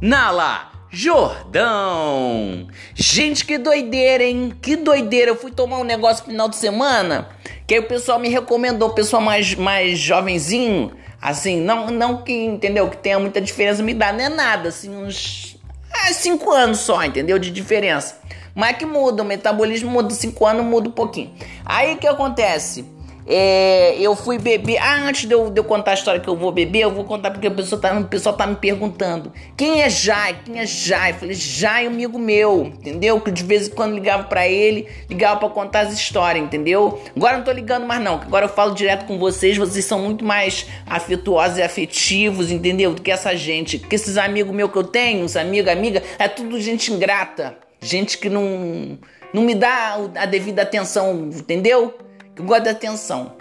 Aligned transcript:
Nala 0.00 0.72
Jordão. 0.90 2.68
Gente, 2.94 3.44
que 3.44 3.58
doideira, 3.58 4.22
hein? 4.22 4.52
Que 4.62 4.76
doideira. 4.76 5.30
Eu 5.30 5.36
fui 5.36 5.50
tomar 5.50 5.78
um 5.78 5.84
negócio 5.84 6.24
final 6.24 6.48
de 6.48 6.56
semana 6.56 7.28
que 7.66 7.74
aí 7.74 7.80
o 7.80 7.88
pessoal 7.88 8.18
me 8.18 8.28
recomendou, 8.28 8.90
o 8.90 8.94
pessoal 8.94 9.22
mais, 9.22 9.54
mais 9.54 9.98
jovenzinho, 9.98 10.92
assim, 11.20 11.60
não, 11.60 11.90
não 11.90 12.22
que, 12.22 12.32
entendeu, 12.32 12.88
que 12.90 12.96
tenha 12.96 13.18
muita 13.18 13.40
diferença, 13.40 13.82
me 13.82 13.94
dá, 13.94 14.12
não 14.12 14.24
é 14.24 14.28
nada, 14.28 14.68
assim, 14.68 14.94
uns 14.94 15.58
ah, 15.90 16.12
cinco 16.12 16.50
anos 16.50 16.80
só, 16.80 17.02
entendeu, 17.02 17.38
de 17.38 17.50
diferença. 17.50 18.20
Mas 18.54 18.76
que 18.76 18.86
muda, 18.86 19.22
o 19.22 19.26
metabolismo 19.26 19.90
muda, 19.90 20.10
cinco 20.10 20.46
anos 20.46 20.64
muda 20.64 20.88
um 20.88 20.92
pouquinho. 20.92 21.32
Aí 21.64 21.94
o 21.94 21.98
que 21.98 22.06
acontece? 22.06 22.84
É, 23.26 23.96
eu 23.98 24.14
fui 24.14 24.38
beber. 24.38 24.76
Ah, 24.78 25.06
antes 25.06 25.26
de 25.26 25.34
eu, 25.34 25.50
de 25.50 25.58
eu, 25.58 25.64
contar 25.64 25.92
a 25.92 25.94
história 25.94 26.20
que 26.20 26.28
eu 26.28 26.36
vou 26.36 26.52
beber, 26.52 26.80
eu 26.80 26.90
vou 26.90 27.04
contar 27.04 27.30
porque 27.30 27.48
o 27.48 27.54
pessoal 27.54 27.80
tá, 27.80 27.98
o 27.98 28.04
pessoal 28.04 28.36
tá 28.36 28.46
me 28.46 28.56
perguntando: 28.56 29.32
quem 29.56 29.82
é 29.82 29.88
Jai? 29.88 30.38
Quem 30.44 30.60
é 30.60 30.66
Jai? 30.66 31.12
Eu 31.12 31.14
falei: 31.14 31.34
Jai, 31.34 31.86
amigo 31.86 32.18
meu, 32.18 32.66
entendeu? 32.66 33.18
Que 33.20 33.30
de 33.30 33.42
vez 33.42 33.68
em 33.68 33.70
quando 33.70 33.94
ligava 33.94 34.24
para 34.24 34.46
ele, 34.46 34.86
ligava 35.08 35.40
para 35.40 35.48
contar 35.48 35.80
as 35.80 35.94
histórias, 35.94 36.44
entendeu? 36.44 37.00
Agora 37.16 37.38
não 37.38 37.44
tô 37.44 37.52
ligando 37.52 37.86
mais, 37.86 38.02
não, 38.02 38.14
agora 38.14 38.44
eu 38.44 38.50
falo 38.50 38.74
direto 38.74 39.06
com 39.06 39.18
vocês. 39.18 39.56
Vocês 39.56 39.84
são 39.84 40.00
muito 40.00 40.24
mais 40.24 40.66
afetuosos 40.86 41.58
e 41.58 41.62
afetivos, 41.62 42.50
entendeu? 42.50 42.92
Do 42.92 43.00
que 43.00 43.10
essa 43.10 43.34
gente. 43.34 43.78
Que 43.78 43.94
esses 43.94 44.18
amigos 44.18 44.54
meus 44.54 44.70
que 44.70 44.76
eu 44.76 44.84
tenho, 44.84 45.24
os 45.24 45.36
amigos, 45.36 45.70
amiga, 45.70 46.02
é 46.18 46.28
tudo 46.28 46.60
gente 46.60 46.92
ingrata. 46.92 47.56
Gente 47.80 48.16
que 48.16 48.28
não, 48.28 48.98
não 49.32 49.42
me 49.42 49.54
dá 49.54 49.98
a 50.16 50.26
devida 50.26 50.62
atenção, 50.62 51.30
entendeu? 51.32 51.94
Que 52.34 52.42
de 52.60 52.68
atenção. 52.68 53.32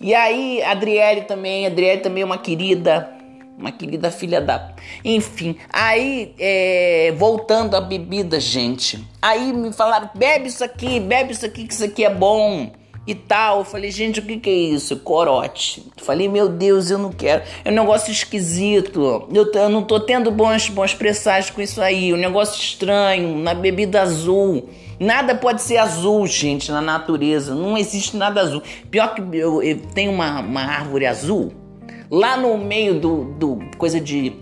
E 0.00 0.14
aí, 0.14 0.62
Adriele 0.62 1.22
também, 1.22 1.66
Adriele 1.66 2.00
também 2.00 2.22
é 2.22 2.26
uma 2.26 2.38
querida, 2.38 3.10
uma 3.58 3.72
querida 3.72 4.10
filha 4.10 4.40
da. 4.40 4.74
Enfim, 5.04 5.56
aí, 5.72 6.34
é, 6.38 7.12
voltando 7.16 7.76
à 7.76 7.80
bebida, 7.80 8.38
gente. 8.38 9.04
Aí 9.20 9.52
me 9.52 9.72
falaram: 9.72 10.08
bebe 10.14 10.48
isso 10.48 10.62
aqui, 10.62 11.00
bebe 11.00 11.32
isso 11.32 11.44
aqui, 11.44 11.66
que 11.66 11.74
isso 11.74 11.84
aqui 11.84 12.04
é 12.04 12.14
bom 12.14 12.70
e 13.08 13.14
tal. 13.14 13.60
Eu 13.60 13.64
falei, 13.64 13.90
gente, 13.90 14.20
o 14.20 14.22
que, 14.22 14.36
que 14.36 14.50
é 14.50 14.52
isso? 14.52 14.98
Corote. 14.98 15.82
Eu 15.96 16.04
falei, 16.04 16.28
meu 16.28 16.48
Deus, 16.48 16.90
eu 16.90 16.98
não 16.98 17.10
quero. 17.10 17.42
É 17.64 17.70
um 17.70 17.74
negócio 17.74 18.12
esquisito. 18.12 19.26
Eu, 19.32 19.50
eu 19.50 19.68
não 19.70 19.82
tô 19.82 19.98
tendo 19.98 20.30
bons, 20.30 20.68
bons 20.68 20.92
presságios 20.92 21.50
com 21.50 21.62
isso 21.62 21.80
aí. 21.80 22.12
Um 22.12 22.18
negócio 22.18 22.62
estranho, 22.62 23.38
na 23.38 23.54
bebida 23.54 24.02
azul. 24.02 24.68
Nada 25.00 25.34
pode 25.34 25.62
ser 25.62 25.78
azul, 25.78 26.26
gente, 26.26 26.70
na 26.70 26.82
natureza. 26.82 27.54
Não 27.54 27.78
existe 27.78 28.16
nada 28.16 28.42
azul. 28.42 28.62
Pior 28.90 29.14
que 29.14 29.22
eu, 29.36 29.62
eu 29.62 29.80
tenho 29.94 30.12
uma, 30.12 30.40
uma 30.40 30.62
árvore 30.62 31.06
azul 31.06 31.52
lá 32.10 32.36
no 32.36 32.56
meio 32.58 32.98
do, 33.00 33.24
do 33.24 33.58
coisa 33.76 34.00
de 34.00 34.34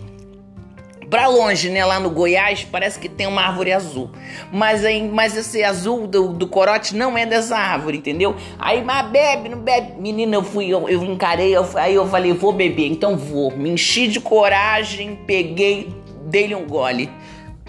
Pra 1.09 1.27
longe, 1.27 1.69
né? 1.69 1.85
Lá 1.85 1.99
no 1.99 2.09
Goiás, 2.09 2.67
parece 2.69 2.99
que 2.99 3.07
tem 3.07 3.27
uma 3.27 3.41
árvore 3.41 3.71
azul. 3.71 4.09
Mas, 4.51 4.83
aí, 4.83 5.01
mas 5.07 5.37
esse 5.37 5.63
azul 5.63 6.05
do, 6.05 6.33
do 6.33 6.47
corote 6.47 6.95
não 6.95 7.17
é 7.17 7.25
dessa 7.25 7.57
árvore, 7.57 7.97
entendeu? 7.97 8.35
Aí, 8.59 8.83
mas 8.83 9.09
bebe, 9.09 9.47
não 9.47 9.59
bebe. 9.59 9.93
Menina, 9.99 10.35
eu 10.35 10.43
fui, 10.43 10.67
eu, 10.67 10.89
eu 10.89 11.03
encarei, 11.03 11.55
eu, 11.55 11.65
aí 11.75 11.95
eu 11.95 12.05
falei, 12.07 12.33
vou 12.33 12.51
beber, 12.51 12.87
então 12.87 13.15
vou. 13.15 13.55
Me 13.55 13.69
enchi 13.69 14.07
de 14.07 14.19
coragem, 14.19 15.17
peguei, 15.25 15.93
dei-lhe 16.25 16.55
um 16.55 16.67
gole. 16.67 17.09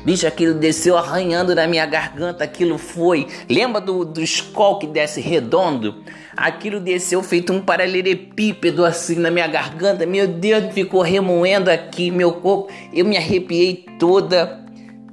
Bicho, 0.05 0.27
aquilo 0.27 0.55
desceu 0.55 0.97
arranhando 0.97 1.55
na 1.55 1.67
minha 1.67 1.85
garganta, 1.85 2.45
aquilo 2.45 2.79
foi. 2.79 3.27
Lembra 3.49 3.81
do, 3.81 4.05
do 4.05 4.23
escol 4.23 4.79
que 4.79 4.87
desce 4.87 5.21
redondo? 5.21 6.03
Aquilo 6.37 6.79
desceu 6.79 7.21
feito 7.23 7.53
um 7.53 7.61
paralelepípedo 7.61 8.85
assim 8.85 9.17
na 9.17 9.31
minha 9.31 9.49
garganta. 9.49 10.07
Meu 10.07 10.29
Deus, 10.29 10.73
ficou 10.73 11.03
remoendo 11.03 11.69
aqui 11.69 12.13
meu 12.13 12.33
corpo. 12.33 12.73
Eu 12.93 13.05
me 13.05 13.17
arrepiei 13.17 13.85
toda. 13.99 14.65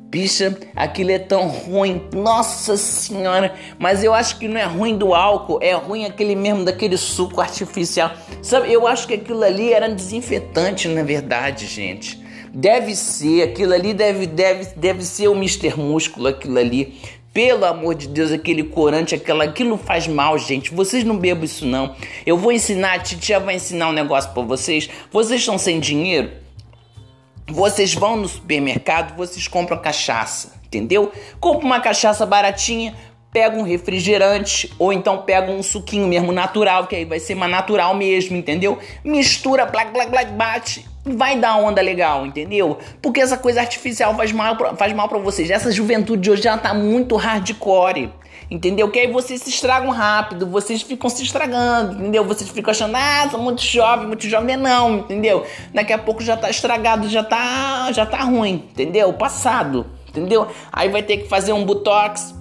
Bicha, 0.08 0.56
aquilo 0.76 1.12
é 1.12 1.20
tão 1.20 1.48
ruim. 1.48 2.08
Nossa 2.14 2.78
senhora. 2.78 3.56
Mas 3.80 4.04
eu 4.04 4.14
acho 4.14 4.38
que 4.38 4.48
não 4.48 4.62
é 4.62 4.66
ruim 4.66 4.98
do 4.98 5.16
álcool, 5.16 5.60
é 5.62 5.74
ruim 5.74 6.06
aquele 6.06 6.36
mesmo 6.36 6.64
daquele 6.64 6.96
suco 6.96 7.42
artificial. 7.42 8.12
Sabe, 8.42 8.72
eu 8.72 8.88
acho 8.88 9.08
que 9.08 9.16
aquilo 9.16 9.44
ali 9.44 9.74
era 9.74 9.90
desinfetante, 9.90 10.88
na 10.88 11.02
verdade, 11.02 11.66
gente. 11.66 12.24
Deve 12.58 12.96
ser, 12.96 13.42
aquilo 13.42 13.74
ali 13.74 13.94
deve, 13.94 14.26
deve, 14.26 14.68
deve 14.78 15.04
ser 15.04 15.28
o 15.28 15.36
Mr. 15.36 15.78
Músculo, 15.78 16.30
aquilo 16.30 16.58
ali. 16.58 16.98
Pelo 17.34 17.66
amor 17.66 17.96
de 17.96 18.08
Deus, 18.08 18.32
aquele 18.32 18.64
corante, 18.64 19.14
aquela, 19.14 19.44
aquilo 19.44 19.78
faz 19.78 20.08
mal, 20.08 20.38
gente. 20.38 20.74
Vocês 20.74 21.04
não 21.04 21.18
bebam 21.18 21.44
isso 21.44 21.66
não. 21.66 21.94
Eu 22.26 22.38
vou 22.38 22.54
ensinar, 22.54 22.94
a 22.94 23.00
titia 23.00 23.42
vai 23.42 23.56
ensinar 23.56 23.90
um 23.90 23.92
negócio 23.92 24.32
para 24.32 24.42
vocês. 24.42 24.90
Vocês 25.12 25.42
estão 25.42 25.58
sem 25.58 25.82
dinheiro? 25.82 26.32
Vocês 27.50 27.94
vão 27.94 28.16
no 28.16 28.28
supermercado, 28.30 29.18
vocês 29.18 29.50
compram 29.50 29.78
cachaça, 29.78 30.54
entendeu? 30.66 31.12
Compra 31.42 31.66
uma 31.66 31.82
cachaça 31.82 32.26
baratinha, 32.26 32.96
pega 33.34 33.58
um 33.58 33.64
refrigerante 33.64 34.72
ou 34.80 34.94
então 34.94 35.24
pega 35.24 35.52
um 35.52 35.62
suquinho 35.62 36.08
mesmo 36.08 36.32
natural, 36.32 36.88
que 36.88 36.96
aí 36.96 37.04
vai 37.04 37.20
ser 37.20 37.36
mais 37.36 37.52
natural 37.52 37.94
mesmo, 37.94 38.38
entendeu? 38.38 38.80
Mistura, 39.04 39.66
black, 39.66 39.92
black, 39.92 40.10
black, 40.10 40.32
bate 40.32 40.95
vai 41.06 41.38
dar 41.38 41.58
onda 41.58 41.82
legal, 41.82 42.26
entendeu? 42.26 42.80
Porque 43.02 43.22
essa 43.22 43.38
coisa 43.38 43.62
artificial 43.62 44.16
faz 44.16 44.32
mal, 44.32 44.56
pra, 44.56 44.76
faz 44.76 44.92
mal 44.94 45.08
para 45.08 45.20
vocês. 45.20 45.50
Essa 45.50 45.72
juventude 45.72 46.24
de 46.24 46.32
hoje 46.32 46.42
já 46.42 46.58
tá 46.58 46.74
muito 46.74 47.16
hardcore. 47.16 48.12
Entendeu? 48.50 48.92
Que 48.92 49.00
aí 49.00 49.12
vocês 49.12 49.42
se 49.42 49.50
estragam 49.50 49.90
rápido, 49.90 50.46
vocês 50.46 50.82
ficam 50.82 51.10
se 51.10 51.24
estragando, 51.24 51.94
entendeu? 51.94 52.24
Vocês 52.24 52.48
ficam 52.50 52.70
achando, 52.70 52.96
ah, 52.96 53.28
sou 53.32 53.40
muito 53.40 53.62
jovem, 53.62 54.08
muito 54.08 54.28
jovem, 54.28 54.56
não, 54.56 55.00
entendeu? 55.00 55.44
Daqui 55.74 55.92
a 55.92 55.98
pouco 55.98 56.22
já 56.22 56.38
tá 56.38 56.48
estragado, 56.48 57.10
já 57.10 57.24
tá, 57.24 57.92
já 57.92 58.06
tá 58.06 58.20
ruim, 58.20 58.64
entendeu? 58.72 59.12
Passado, 59.14 59.88
entendeu? 60.10 60.48
Aí 60.72 60.90
vai 60.90 61.02
ter 61.02 61.18
que 61.18 61.28
fazer 61.28 61.54
um 61.54 61.66
botox, 61.66 62.35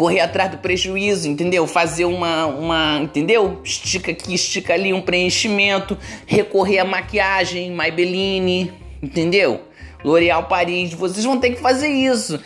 correr 0.00 0.20
atrás 0.20 0.50
do 0.50 0.56
prejuízo, 0.56 1.28
entendeu? 1.28 1.66
Fazer 1.66 2.06
uma, 2.06 2.46
uma, 2.46 3.00
entendeu? 3.02 3.60
Estica 3.62 4.10
aqui, 4.10 4.32
estica 4.32 4.72
ali, 4.72 4.94
um 4.94 5.02
preenchimento, 5.02 5.98
recorrer 6.26 6.78
à 6.78 6.86
maquiagem, 6.86 7.70
Maybelline, 7.70 8.72
entendeu? 9.02 9.60
L'Oréal 10.02 10.44
Paris, 10.44 10.94
vocês 10.94 11.22
vão 11.22 11.38
ter 11.38 11.50
que 11.50 11.60
fazer 11.60 11.88
isso. 11.88 12.40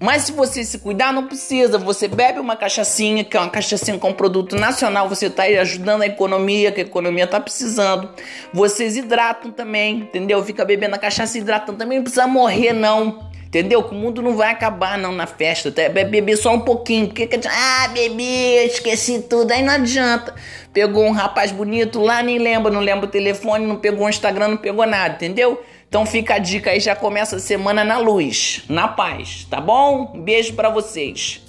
Mas 0.00 0.22
se 0.22 0.32
você 0.32 0.62
se 0.62 0.78
cuidar, 0.78 1.12
não 1.12 1.26
precisa. 1.26 1.78
Você 1.78 2.06
bebe 2.06 2.38
uma 2.38 2.54
cachaçinha, 2.54 3.24
que 3.24 3.36
é 3.36 3.40
uma 3.40 3.50
cachaçinha 3.50 3.98
com 3.98 4.12
produto 4.12 4.54
nacional, 4.54 5.08
você 5.08 5.26
está 5.26 5.42
ajudando 5.42 6.02
a 6.02 6.06
economia, 6.06 6.70
que 6.70 6.80
a 6.80 6.84
economia 6.84 7.24
está 7.24 7.40
precisando. 7.40 8.08
Vocês 8.52 8.96
hidratam 8.96 9.50
também, 9.50 9.96
entendeu? 9.96 10.44
Fica 10.44 10.64
bebendo 10.64 10.94
a 10.94 10.98
cachaça 10.98 11.36
hidratando 11.36 11.76
também, 11.76 11.98
não 11.98 12.04
precisa 12.04 12.28
morrer, 12.28 12.72
não. 12.72 13.29
Entendeu? 13.50 13.82
Que 13.82 13.92
o 13.92 13.98
mundo 13.98 14.22
não 14.22 14.36
vai 14.36 14.52
acabar 14.52 14.96
não 14.96 15.10
na 15.10 15.26
festa. 15.26 15.70
Até 15.70 15.88
beber 15.88 16.36
só 16.36 16.54
um 16.54 16.60
pouquinho. 16.60 17.08
Porque, 17.08 17.28
ah, 17.48 17.88
bebi, 17.92 18.54
esqueci 18.64 19.22
tudo. 19.22 19.50
Aí 19.50 19.60
não 19.60 19.74
adianta. 19.74 20.32
Pegou 20.72 21.04
um 21.04 21.10
rapaz 21.10 21.50
bonito 21.50 22.00
lá, 22.00 22.22
nem 22.22 22.38
lembra, 22.38 22.70
não 22.70 22.80
lembra 22.80 23.06
o 23.06 23.10
telefone, 23.10 23.66
não 23.66 23.74
pegou 23.74 24.06
o 24.06 24.08
Instagram, 24.08 24.48
não 24.48 24.56
pegou 24.56 24.86
nada, 24.86 25.16
entendeu? 25.16 25.60
Então 25.88 26.06
fica 26.06 26.34
a 26.34 26.38
dica 26.38 26.70
aí, 26.70 26.78
já 26.78 26.94
começa 26.94 27.34
a 27.34 27.40
semana 27.40 27.82
na 27.82 27.98
luz, 27.98 28.62
na 28.68 28.86
paz, 28.86 29.48
tá 29.50 29.60
bom? 29.60 30.12
Um 30.14 30.20
beijo 30.20 30.54
para 30.54 30.70
vocês. 30.70 31.42